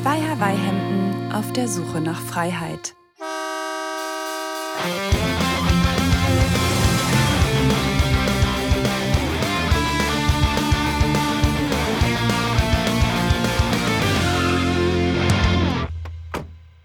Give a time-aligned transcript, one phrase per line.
[0.00, 2.94] Zwei Hawaii-Hemden auf der Suche nach Freiheit.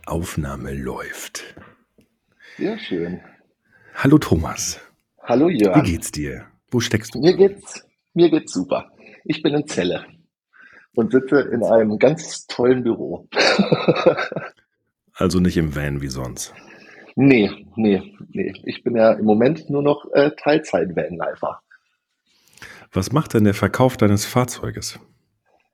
[0.08, 1.44] Aufnahme läuft.
[2.58, 3.22] Sehr schön.
[3.94, 4.80] Hallo Thomas.
[5.22, 5.86] Hallo Jörn.
[5.86, 6.48] Wie geht's dir?
[6.72, 7.20] Wo steckst du?
[7.20, 7.86] Mir geht's,
[8.16, 8.92] mir geht's super.
[9.24, 10.04] Ich bin in Celle
[10.96, 13.28] und sitze in einem ganz tollen Büro.
[15.14, 16.54] also nicht im Van wie sonst.
[17.16, 18.54] Nee, nee, nee.
[18.64, 21.62] Ich bin ja im Moment nur noch äh, Teilzeit-Vanlifer.
[22.92, 25.00] Was macht denn der Verkauf deines Fahrzeuges?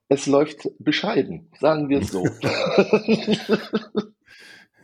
[0.10, 2.24] Es läuft bescheiden, sagen wir es so.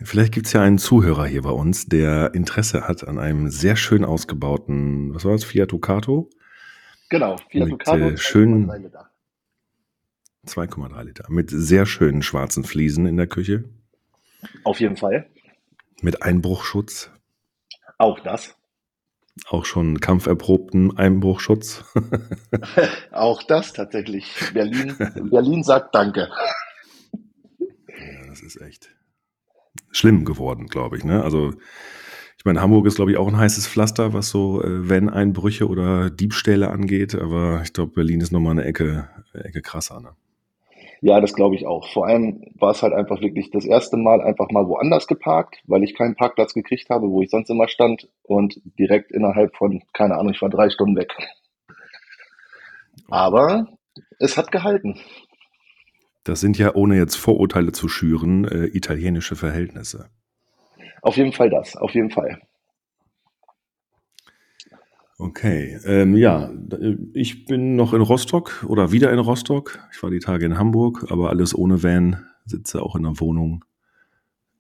[0.02, 3.76] Vielleicht gibt es ja einen Zuhörer hier bei uns, der Interesse hat an einem sehr
[3.76, 6.30] schön ausgebauten, was war das, Fiat Ducato?
[7.10, 7.98] Genau, Fiat mit, Ducato.
[7.98, 8.70] Äh, schön
[10.48, 11.26] 2,3 Liter.
[11.30, 13.66] Mit sehr schönen schwarzen Fliesen in der Küche.
[14.64, 15.28] Auf jeden Fall.
[16.02, 17.12] Mit Einbruchschutz.
[17.98, 18.56] Auch das.
[19.48, 21.84] Auch schon kampferprobten Einbruchschutz.
[23.12, 24.34] Auch das tatsächlich.
[24.54, 24.96] Berlin,
[25.30, 26.30] Berlin sagt Danke.
[27.90, 28.96] Ja, das ist echt
[29.92, 31.04] schlimm geworden, glaube ich.
[31.04, 31.22] Ne?
[31.22, 31.54] Also
[32.38, 36.10] ich meine, Hamburg ist, glaube ich, auch ein heißes Pflaster, was so äh, Van-Einbrüche oder
[36.10, 37.16] Diebstähle angeht.
[37.16, 40.00] Aber ich glaube, Berlin ist nochmal eine Ecke, Ecke krasser.
[40.00, 40.16] Ne?
[41.06, 41.88] Ja, das glaube ich auch.
[41.94, 45.84] Vor allem war es halt einfach wirklich das erste Mal einfach mal woanders geparkt, weil
[45.84, 50.16] ich keinen Parkplatz gekriegt habe, wo ich sonst immer stand und direkt innerhalb von, keine
[50.16, 51.14] Ahnung, ich war drei Stunden weg.
[53.12, 53.68] Aber
[54.18, 55.00] es hat gehalten.
[56.24, 60.10] Das sind ja, ohne jetzt Vorurteile zu schüren, äh, italienische Verhältnisse.
[61.04, 62.42] Auf jeden Fall das, auf jeden Fall.
[65.18, 66.52] Okay, ähm, ja,
[67.14, 69.80] ich bin noch in Rostock oder wieder in Rostock.
[69.94, 73.64] Ich war die Tage in Hamburg, aber alles ohne Van, sitze auch in der Wohnung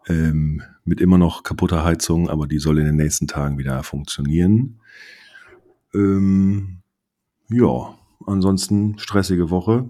[0.07, 4.79] ähm, mit immer noch kaputter Heizung, aber die soll in den nächsten Tagen wieder funktionieren.
[5.93, 6.77] Ähm,
[7.49, 9.89] ja, ansonsten stressige Woche,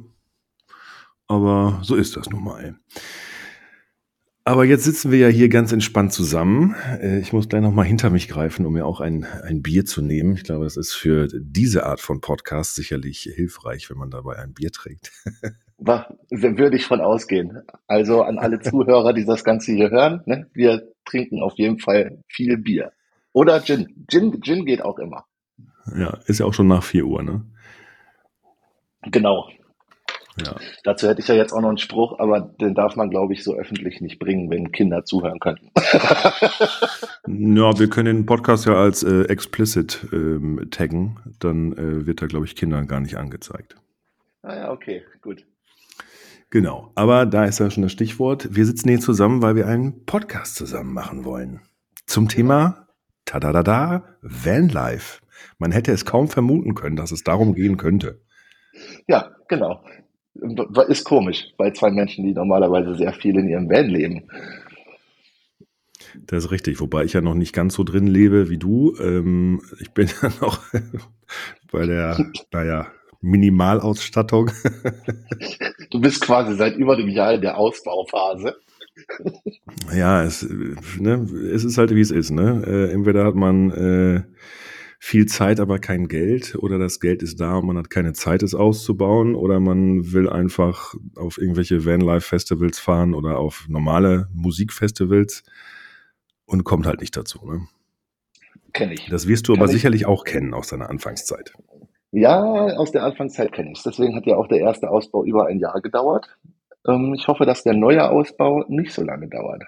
[1.27, 2.75] aber so ist das nun mal.
[4.47, 6.75] Aber jetzt sitzen wir ja hier ganz entspannt zusammen.
[7.01, 9.85] Äh, ich muss gleich noch mal hinter mich greifen, um mir auch ein, ein Bier
[9.85, 10.35] zu nehmen.
[10.35, 14.53] Ich glaube, das ist für diese Art von Podcast sicherlich hilfreich, wenn man dabei ein
[14.53, 15.11] Bier trinkt.
[16.29, 17.63] Würde ich von ausgehen.
[17.87, 20.47] Also an alle Zuhörer, die das Ganze hier hören, ne?
[20.53, 22.91] wir trinken auf jeden Fall viel Bier.
[23.33, 24.05] Oder Gin.
[24.07, 24.41] Gin.
[24.41, 25.25] Gin geht auch immer.
[25.97, 27.45] Ja, ist ja auch schon nach 4 Uhr, ne?
[29.01, 29.49] Genau.
[30.43, 30.55] Ja.
[30.83, 33.43] Dazu hätte ich ja jetzt auch noch einen Spruch, aber den darf man, glaube ich,
[33.43, 35.71] so öffentlich nicht bringen, wenn Kinder zuhören könnten.
[37.55, 41.19] ja, wir können den Podcast ja als äh, explicit ähm, taggen.
[41.39, 43.75] Dann äh, wird da, glaube ich, Kindern gar nicht angezeigt.
[44.41, 45.45] Ah ja, okay, gut.
[46.49, 48.55] Genau, aber da ist ja schon das Stichwort.
[48.55, 51.61] Wir sitzen hier zusammen, weil wir einen Podcast zusammen machen wollen.
[52.05, 52.87] Zum Thema
[53.25, 55.21] Tadadada Vanlife.
[55.57, 58.21] Man hätte es kaum vermuten können, dass es darum gehen könnte.
[59.07, 59.83] Ja, genau.
[60.87, 64.23] Ist komisch bei zwei Menschen, die normalerweise sehr viel in ihrem Van leben.
[66.27, 68.95] Das ist richtig, wobei ich ja noch nicht ganz so drin lebe wie du.
[68.99, 70.59] Ähm, ich bin ja noch
[71.71, 72.17] bei der,
[72.51, 72.87] naja,
[73.21, 74.51] Minimalausstattung.
[75.91, 78.57] Du bist quasi seit über dem Jahr in der Ausbauphase.
[79.95, 80.45] Ja, es,
[80.99, 82.31] ne, es ist halt wie es ist.
[82.31, 82.63] Ne?
[82.65, 84.23] Äh, entweder hat man äh,
[84.99, 88.43] viel Zeit, aber kein Geld oder das Geld ist da und man hat keine Zeit,
[88.43, 95.43] es auszubauen oder man will einfach auf irgendwelche Vanlife-Festivals fahren oder auf normale Musikfestivals
[96.45, 97.45] und kommt halt nicht dazu.
[97.45, 97.67] Ne?
[98.73, 99.07] Kenne ich.
[99.09, 99.75] Das wirst du Kann aber ich.
[99.75, 101.53] sicherlich auch kennen aus deiner Anfangszeit.
[102.11, 103.83] Ja, aus der Anfangszeit kenne ich es.
[103.83, 106.37] Deswegen hat ja auch der erste Ausbau über ein Jahr gedauert.
[106.87, 109.63] Ähm, ich hoffe, dass der neue Ausbau nicht so lange dauert.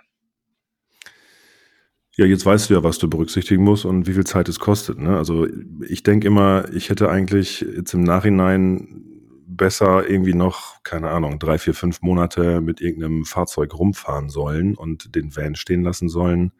[2.17, 4.97] Ja, jetzt weißt du ja, was du berücksichtigen musst und wie viel Zeit es kostet.
[4.97, 5.15] Ne?
[5.15, 5.47] Also
[5.87, 9.03] ich denke immer, ich hätte eigentlich jetzt im Nachhinein
[9.45, 15.15] besser irgendwie noch, keine Ahnung, drei, vier, fünf Monate mit irgendeinem Fahrzeug rumfahren sollen und
[15.15, 16.53] den Van stehen lassen sollen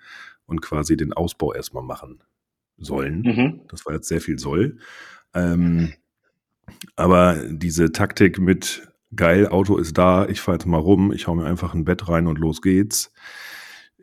[0.46, 2.20] und quasi den Ausbau erstmal machen
[2.78, 3.22] sollen.
[3.22, 3.62] Mhm.
[3.68, 4.78] Das war jetzt sehr viel soll.
[5.34, 5.94] Ähm,
[6.96, 11.34] aber diese Taktik mit geil, Auto ist da, ich fahre jetzt mal rum, ich hau
[11.34, 13.12] mir einfach ein Bett rein und los geht's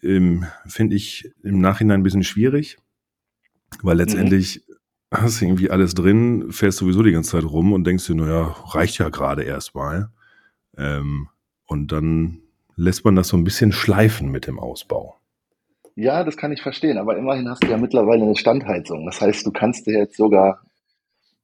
[0.04, 2.78] ähm, finde ich im Nachhinein ein bisschen schwierig,
[3.82, 4.74] weil letztendlich mhm.
[5.10, 8.54] hast du irgendwie alles drin, fährst sowieso die ganze Zeit rum und denkst dir, naja,
[8.66, 10.10] reicht ja gerade erstmal.
[10.76, 11.28] Ähm,
[11.66, 12.42] und dann
[12.76, 15.16] lässt man das so ein bisschen schleifen mit dem Ausbau.
[15.96, 19.06] Ja, das kann ich verstehen, aber immerhin hast du ja mittlerweile eine Standheizung.
[19.06, 20.62] Das heißt, du kannst dir jetzt sogar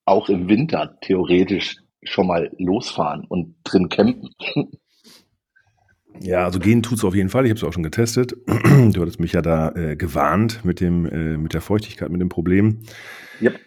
[0.05, 4.31] auch im Winter theoretisch schon mal losfahren und drin campen.
[6.23, 7.47] Ja, also gehen tut's auf jeden Fall.
[7.47, 8.37] Ich habe es auch schon getestet.
[8.93, 12.29] Du hattest mich ja da äh, gewarnt mit dem äh, mit der Feuchtigkeit, mit dem
[12.29, 12.81] Problem.
[13.41, 13.59] Yep.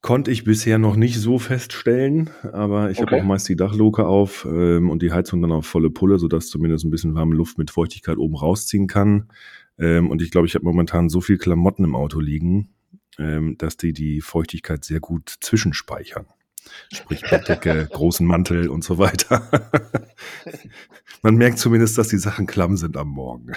[0.00, 3.06] Konnte ich bisher noch nicht so feststellen, aber ich Okay.
[3.12, 6.48] habe auch meist die Dachluke auf ähm, und die Heizung dann auf volle Pulle, sodass
[6.48, 9.28] zumindest ein bisschen warme Luft mit Feuchtigkeit oben rausziehen kann.
[9.78, 12.70] Ähm, und ich glaube, ich habe momentan so viel Klamotten im Auto liegen,
[13.18, 16.26] ähm, dass die die Feuchtigkeit sehr gut zwischenspeichern.
[16.92, 19.48] Sprich Bettdecke, großen Mantel und so weiter.
[21.22, 23.50] Man merkt zumindest, dass die Sachen klamm sind am Morgen.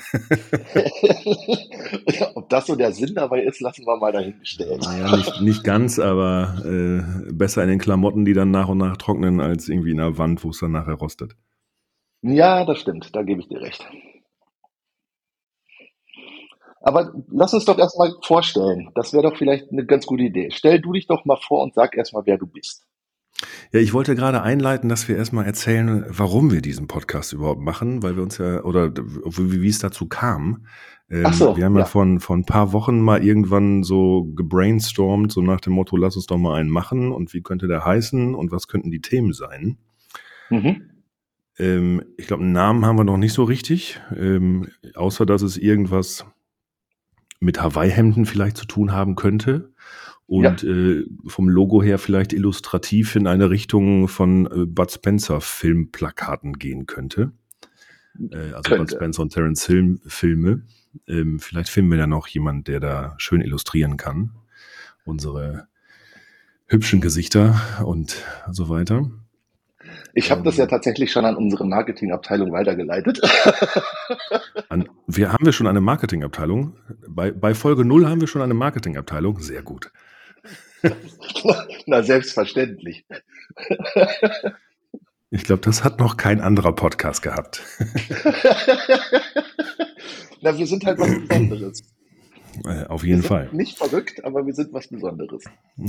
[2.35, 4.83] Ob das so der Sinn dabei ist, lassen wir mal dahingestellt.
[4.83, 8.97] Naja, nicht, nicht ganz, aber äh, besser in den Klamotten, die dann nach und nach
[8.97, 11.35] trocknen, als irgendwie in der Wand, wo es dann nachher rostet.
[12.21, 13.85] Ja, das stimmt, da gebe ich dir recht.
[16.85, 18.91] Aber lass uns doch erstmal vorstellen.
[18.93, 20.51] Das wäre doch vielleicht eine ganz gute Idee.
[20.51, 22.84] Stell du dich doch mal vor und sag erstmal, wer du bist.
[23.71, 28.01] Ja, ich wollte gerade einleiten, dass wir erstmal erzählen, warum wir diesen Podcast überhaupt machen,
[28.01, 30.65] weil wir uns ja, oder wie, wie es dazu kam.
[31.09, 31.85] Ähm, Ach so, wir haben ja, ja.
[31.85, 36.27] Von, von ein paar Wochen mal irgendwann so gebrainstormt, so nach dem Motto, lass uns
[36.27, 39.77] doch mal einen machen und wie könnte der heißen und was könnten die Themen sein.
[40.49, 40.89] Mhm.
[41.59, 45.57] Ähm, ich glaube, einen Namen haben wir noch nicht so richtig, ähm, außer dass es
[45.57, 46.25] irgendwas
[47.39, 49.73] mit Hawaii-Hemden vielleicht zu tun haben könnte.
[50.27, 56.54] Und äh, vom Logo her vielleicht illustrativ in eine Richtung von äh, Bud Spencer Filmplakaten
[56.54, 57.31] gehen könnte.
[58.31, 58.95] Äh, also Bud Könnte.
[58.95, 60.63] Spencer und Terence Hill Filme.
[61.07, 64.31] Ähm, vielleicht finden wir ja noch jemand, der da schön illustrieren kann.
[65.04, 65.68] Unsere
[66.68, 69.12] hübschen Gesichter und so weiter.
[70.13, 70.62] Ich habe das Ähm.
[70.62, 73.22] ja tatsächlich schon an unsere Marketingabteilung weitergeleitet.
[74.69, 76.75] An, wir haben wir schon eine Marketingabteilung.
[77.07, 79.39] Bei, bei Folge 0 haben wir schon eine Marketingabteilung.
[79.39, 79.92] Sehr gut.
[81.85, 83.05] Na, selbstverständlich.
[85.31, 87.63] Ich glaube, das hat noch kein anderer Podcast gehabt.
[90.41, 91.83] Na, wir sind halt was Besonderes.
[92.63, 93.49] Äh, auf jeden Fall.
[93.51, 95.43] Nicht verrückt, aber wir sind was Besonderes.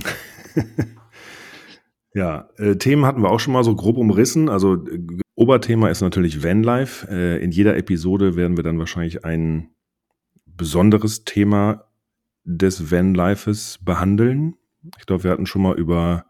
[2.17, 4.49] Ja, äh, Themen hatten wir auch schon mal so grob umrissen.
[4.49, 4.99] Also äh,
[5.35, 7.07] Oberthema ist natürlich Vanlife.
[7.11, 9.69] Äh, in jeder Episode werden wir dann wahrscheinlich ein
[10.47, 11.85] besonderes Thema
[12.45, 14.55] des Vanlifes behandeln.
[14.99, 16.27] Ich glaube, wir hatten schon mal über,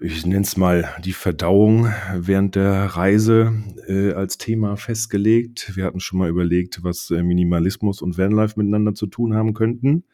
[0.00, 3.52] ich nenne es mal, die Verdauung während der Reise
[3.86, 5.72] äh, als Thema festgelegt.
[5.76, 10.04] Wir hatten schon mal überlegt, was äh, Minimalismus und Vanlife miteinander zu tun haben könnten.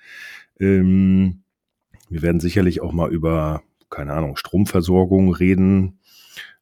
[0.60, 1.42] Ähm,
[2.10, 5.98] wir werden sicherlich auch mal über, keine Ahnung, Stromversorgung reden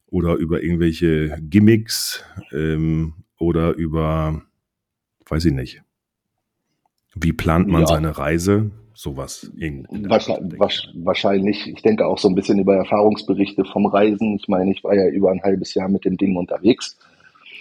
[0.07, 4.43] oder über irgendwelche Gimmicks ähm, oder über,
[5.27, 5.81] weiß ich nicht,
[7.21, 7.87] wie plant man Ja.
[7.87, 8.71] seine Reise?
[8.93, 9.51] Sowas.
[10.09, 10.59] Wahrscheinlich,
[10.95, 14.35] wahrscheinlich, ich denke auch so ein bisschen über Erfahrungsberichte vom Reisen.
[14.35, 16.97] Ich meine, ich war ja über ein halbes Jahr mit dem Ding unterwegs.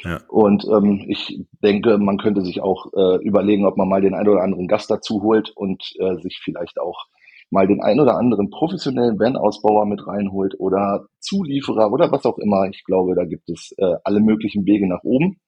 [0.02, 0.20] Ja.
[0.28, 4.28] Und ähm, ich denke, man könnte sich auch äh, überlegen, ob man mal den einen
[4.28, 7.04] oder anderen Gast dazu holt und äh, sich vielleicht auch
[7.50, 12.66] mal den einen oder anderen professionellen Van-Ausbauer mit reinholt oder Zulieferer oder was auch immer.
[12.70, 15.38] Ich glaube, da gibt es äh, alle möglichen Wege nach oben,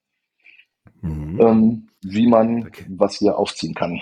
[1.01, 1.41] Mhm.
[1.41, 4.01] ähm, wie man was hier aufziehen kann.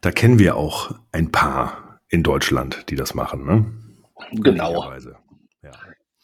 [0.00, 3.72] Da kennen wir auch ein paar in Deutschland, die das machen, ne?
[4.32, 4.92] Genau.
[5.62, 5.70] Ja.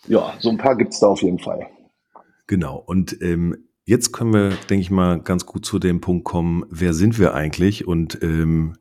[0.06, 1.66] Ja, so ein paar gibt's da auf jeden Fall.
[2.46, 2.76] Genau.
[2.76, 6.94] Und ähm, jetzt können wir, denke ich mal, ganz gut zu dem Punkt kommen, wer
[6.94, 8.76] sind wir eigentlich und ähm,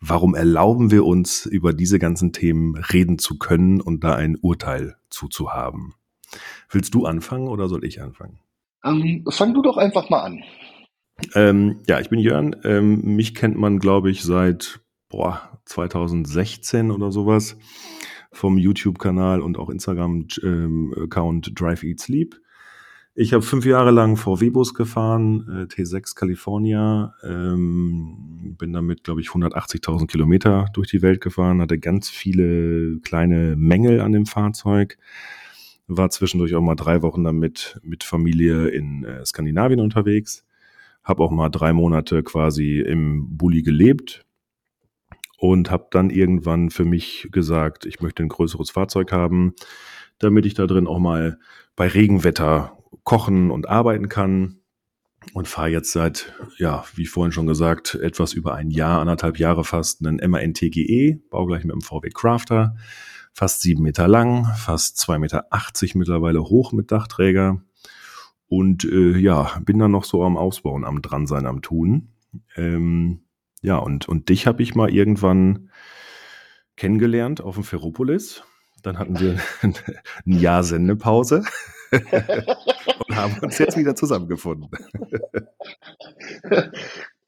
[0.00, 4.96] warum erlauben wir uns, über diese ganzen Themen reden zu können und da ein Urteil
[5.10, 5.94] zuzuhaben?
[6.70, 8.40] Willst du anfangen oder soll ich anfangen?
[8.84, 10.42] Ähm, fang du doch einfach mal an.
[11.34, 12.56] Ähm, ja, ich bin Jörn.
[12.64, 17.56] Ähm, mich kennt man, glaube ich, seit boah, 2016 oder sowas
[18.32, 22.40] vom YouTube-Kanal und auch Instagram-Account Drive Eat Sleep.
[23.16, 29.28] Ich habe fünf Jahre lang VW-Bus gefahren, äh, T6 California, ähm, bin damit, glaube ich,
[29.28, 34.98] 180.000 Kilometer durch die Welt gefahren, hatte ganz viele kleine Mängel an dem Fahrzeug,
[35.86, 40.44] war zwischendurch auch mal drei Wochen damit mit Familie in äh, Skandinavien unterwegs,
[41.04, 44.24] habe auch mal drei Monate quasi im Bulli gelebt
[45.38, 49.54] und habe dann irgendwann für mich gesagt, ich möchte ein größeres Fahrzeug haben,
[50.18, 51.38] damit ich da drin auch mal
[51.76, 54.60] bei Regenwetter kochen und arbeiten kann.
[55.32, 59.64] Und fahre jetzt seit, ja, wie vorhin schon gesagt, etwas über ein Jahr, anderthalb Jahre
[59.64, 62.76] fast einen MAN TGE, baugleich mit dem VW Crafter,
[63.32, 67.62] fast sieben Meter lang, fast zwei Meter achtzig mittlerweile hoch mit Dachträger.
[68.48, 72.10] Und äh, ja, bin dann noch so am Ausbauen, am dran sein, am tun.
[72.56, 73.22] Ähm,
[73.62, 75.70] ja, und, und dich habe ich mal irgendwann
[76.76, 78.42] kennengelernt auf dem Ferropolis.
[78.82, 79.74] Dann hatten wir ein
[80.26, 81.44] Jahr Sendepause
[81.90, 84.68] und haben uns jetzt wieder zusammengefunden.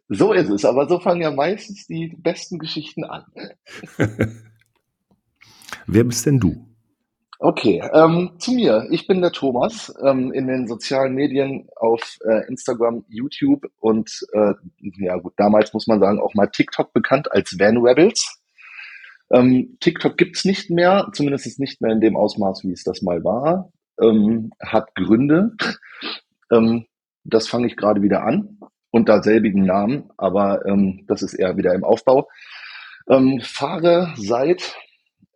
[0.08, 3.24] So ist es, aber so fangen ja meistens die besten Geschichten an.
[5.86, 6.65] Wer bist denn du?
[7.38, 8.86] Okay, ähm, zu mir.
[8.90, 14.54] Ich bin der Thomas, ähm, in den sozialen Medien auf äh, Instagram, YouTube und äh,
[14.98, 18.40] ja gut, damals muss man sagen auch mal TikTok bekannt als Van Rebels.
[19.30, 23.22] Ähm, TikTok gibt's nicht mehr, zumindest nicht mehr in dem Ausmaß, wie es das mal
[23.22, 23.70] war.
[24.00, 25.52] Ähm, hat Gründe.
[26.50, 26.86] ähm,
[27.24, 28.58] das fange ich gerade wieder an
[28.90, 32.28] unter selbigen Namen, aber ähm, das ist eher wieder im Aufbau.
[33.10, 34.74] Ähm, fahre seit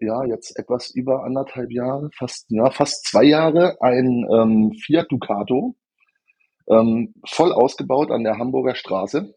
[0.00, 5.76] ja jetzt etwas über anderthalb Jahre, fast ja fast zwei Jahre ein ähm, Fiat Ducato,
[6.69, 9.35] ähm, voll ausgebaut an der Hamburger Straße,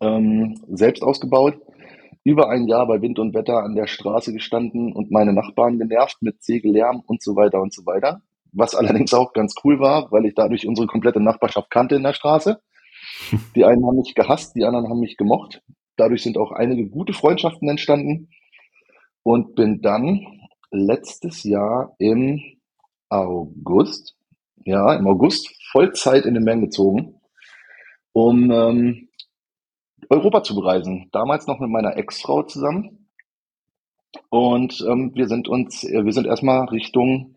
[0.00, 1.60] ähm, selbst ausgebaut
[2.24, 6.16] über ein Jahr bei Wind und Wetter an der Straße gestanden und meine Nachbarn genervt
[6.22, 8.20] mit Segellärm und so weiter und so weiter.
[8.52, 12.14] Was allerdings auch ganz cool war, weil ich dadurch unsere komplette Nachbarschaft kannte in der
[12.14, 12.60] Straße.
[13.54, 15.62] Die einen haben mich gehasst, die anderen haben mich gemocht.
[15.96, 18.28] Dadurch sind auch einige gute Freundschaften entstanden
[19.26, 20.24] und bin dann
[20.70, 22.40] letztes Jahr im
[23.08, 24.14] August,
[24.64, 27.20] ja, im August Vollzeit in den Mengen gezogen,
[28.12, 29.08] um ähm,
[30.10, 31.08] Europa zu bereisen.
[31.10, 33.08] Damals noch mit meiner Ex-Frau zusammen.
[34.28, 37.34] Und ähm, wir sind uns, äh, wir sind erstmal Richtung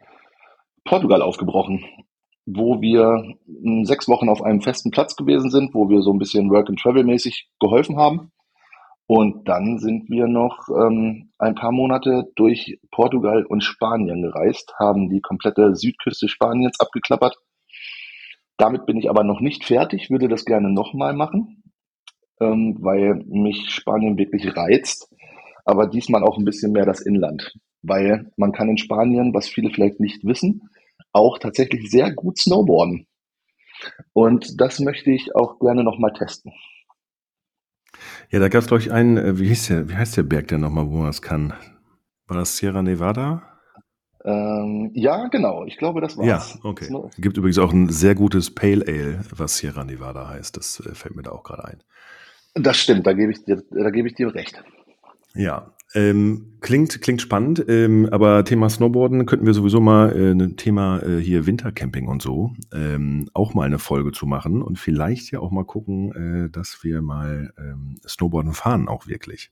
[0.84, 1.84] Portugal aufgebrochen,
[2.46, 6.20] wo wir äh, sechs Wochen auf einem festen Platz gewesen sind, wo wir so ein
[6.20, 8.32] bisschen Work and Travel mäßig geholfen haben.
[9.10, 15.10] Und dann sind wir noch ähm, ein paar Monate durch Portugal und Spanien gereist, haben
[15.10, 17.36] die komplette Südküste Spaniens abgeklappert.
[18.58, 21.60] Damit bin ich aber noch nicht fertig, würde das gerne nochmal machen
[22.40, 25.14] ähm, weil mich Spanien wirklich reizt,
[25.66, 29.72] aber diesmal auch ein bisschen mehr das Inland, weil man kann in Spanien, was viele
[29.72, 30.70] vielleicht nicht wissen,
[31.12, 33.08] auch tatsächlich sehr gut snowboarden.
[34.14, 36.52] Und das möchte ich auch gerne nochmal testen.
[38.32, 40.48] Ja, da gab es, glaube ich, einen, äh, wie, hieß der, wie heißt der Berg
[40.50, 41.54] denn nochmal, wo man das kann?
[42.28, 43.42] War das Sierra Nevada?
[44.24, 45.66] Ähm, ja, genau.
[45.66, 46.28] Ich glaube, das war's.
[46.54, 46.94] Ja, okay.
[47.10, 50.56] Es gibt übrigens auch ein sehr gutes Pale Ale, was Sierra Nevada heißt.
[50.58, 51.84] Das äh, fällt mir da auch gerade ein.
[52.54, 54.64] Das stimmt, da gebe ich dir, da gebe ich dir recht.
[55.34, 60.56] Ja, ähm, klingt, klingt spannend, ähm, aber Thema Snowboarden könnten wir sowieso mal äh, ein
[60.56, 65.32] Thema äh, hier Wintercamping und so ähm, auch mal eine Folge zu machen und vielleicht
[65.32, 69.52] ja auch mal gucken, äh, dass wir mal ähm, Snowboarden fahren auch wirklich.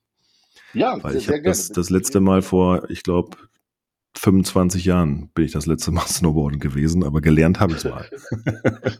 [0.73, 3.37] Ja, Weil sehr, ich habe das, das letzte Mal vor, ich glaube,
[4.15, 8.05] 25 Jahren bin ich das letzte Mal Snowboarden gewesen, aber gelernt habe ich es mal.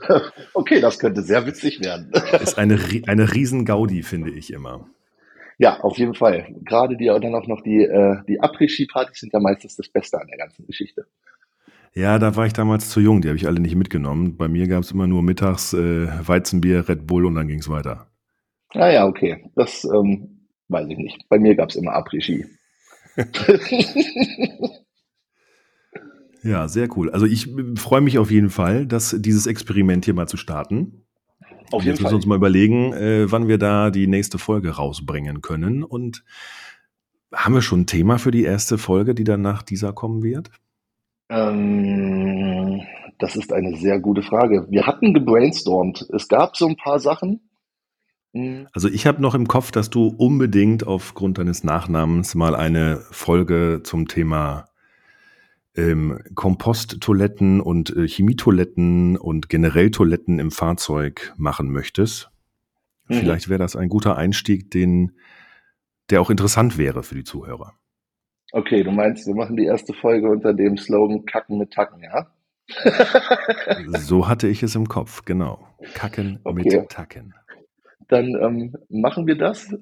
[0.53, 2.12] okay, das könnte sehr witzig werden.
[2.41, 4.89] ist eine, eine Riesen-Gaudi, finde ich immer.
[5.58, 6.54] Ja, auf jeden Fall.
[6.64, 10.28] Gerade die dann auch noch die, äh, die Après-Ski-Partys sind ja meistens das Beste an
[10.28, 11.08] der ganzen Geschichte.
[11.94, 14.38] Ja, da war ich damals zu jung, die habe ich alle nicht mitgenommen.
[14.38, 17.70] Bei mir gab es immer nur mittags äh, Weizenbier, Red Bull und dann ging es
[17.70, 18.12] weiter.
[18.70, 19.50] Ah ja, okay.
[19.56, 21.28] Das ähm, weiß ich nicht.
[21.30, 22.46] Bei mir gab es immer Après-Ski.
[26.44, 27.10] Ja, sehr cool.
[27.10, 31.07] Also ich freue mich auf jeden Fall, dass dieses Experiment hier mal zu starten.
[31.71, 34.71] Auf jeden Jetzt müssen wir uns mal überlegen, äh, wann wir da die nächste Folge
[34.71, 35.83] rausbringen können.
[35.83, 36.24] Und
[37.33, 40.50] haben wir schon ein Thema für die erste Folge, die dann nach dieser kommen wird?
[41.29, 42.81] Ähm,
[43.19, 44.67] das ist eine sehr gute Frage.
[44.69, 46.07] Wir hatten gebrainstormt.
[46.13, 47.41] Es gab so ein paar Sachen.
[48.33, 48.67] Hm.
[48.74, 53.81] Also ich habe noch im Kopf, dass du unbedingt aufgrund deines Nachnamens mal eine Folge
[53.83, 54.65] zum Thema
[55.77, 62.29] ähm, Komposttoiletten und äh, Chemietoiletten und generell Toiletten im Fahrzeug machen möchtest.
[63.07, 63.15] Mhm.
[63.15, 65.13] Vielleicht wäre das ein guter Einstieg, den,
[66.10, 67.74] der auch interessant wäre für die Zuhörer.
[68.51, 72.31] Okay, du meinst, wir machen die erste Folge unter dem Slogan Kacken mit Tacken, ja?
[74.00, 75.67] so hatte ich es im Kopf, genau.
[75.93, 76.79] Kacken okay.
[76.79, 77.34] mit Tacken.
[78.07, 79.74] Dann ähm, machen wir das.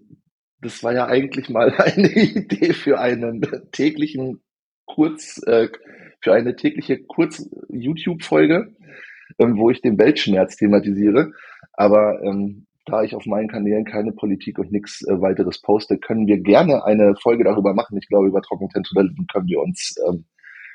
[0.62, 4.42] Das war ja eigentlich mal eine Idee für einen täglichen
[4.96, 5.68] kurz äh,
[6.22, 8.74] für eine tägliche Kurz-YouTube-Folge,
[9.40, 11.34] ähm, wo ich den Weltschmerz thematisiere.
[11.74, 16.28] Aber ähm, da ich auf meinen Kanälen keine Politik und nichts äh, weiteres poste, können
[16.28, 17.98] wir gerne eine Folge darüber machen.
[17.98, 20.26] Ich glaube, über Trockententoiletten können wir uns ähm,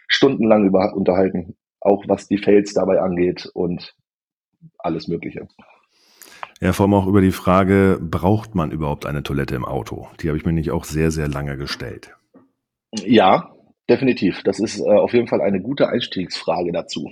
[0.06, 3.94] stundenlang über unterhalten, auch was die Fails dabei angeht und
[4.78, 5.48] alles Mögliche.
[6.60, 10.08] Ja, vor allem auch über die Frage, braucht man überhaupt eine Toilette im Auto?
[10.20, 12.14] Die habe ich mir nicht auch sehr, sehr lange gestellt.
[12.92, 13.54] Ja,
[13.90, 14.44] Definitiv.
[14.44, 17.10] Das ist äh, auf jeden Fall eine gute Einstiegsfrage dazu.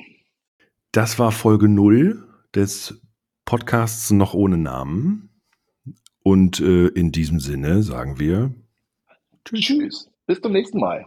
[0.93, 3.03] Das war Folge 0 des
[3.45, 5.29] Podcasts noch ohne Namen.
[6.23, 8.55] Und äh, in diesem Sinne sagen wir
[9.45, 9.61] Tschüss.
[9.61, 10.11] Tschüss.
[10.27, 11.07] Bis zum nächsten Mal.